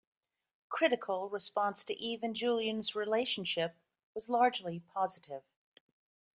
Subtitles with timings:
[0.69, 3.77] Critical response to Eve and Julian's relationship
[4.15, 5.43] was largely positive.